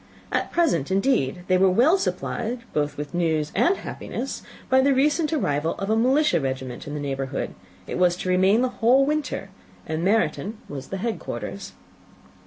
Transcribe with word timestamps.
At 0.31 0.51
present, 0.51 0.89
indeed, 0.89 1.43
they 1.47 1.59
were 1.59 1.69
well 1.69 1.95
supplied 1.99 2.61
both 2.73 2.97
with 2.97 3.13
news 3.13 3.51
and 3.53 3.77
happiness 3.77 4.41
by 4.67 4.81
the 4.81 4.95
recent 4.95 5.31
arrival 5.31 5.75
of 5.75 5.91
a 5.91 5.95
militia 5.95 6.39
regiment 6.39 6.87
in 6.87 6.95
the 6.95 6.99
neighbourhood; 6.99 7.53
it 7.85 7.99
was 7.99 8.15
to 8.17 8.29
remain 8.29 8.63
the 8.63 8.69
whole 8.81 9.05
winter, 9.05 9.51
and 9.85 10.03
Meryton 10.03 10.57
was 10.67 10.87
the 10.87 10.97
head 10.97 11.19
quarters. 11.19 11.73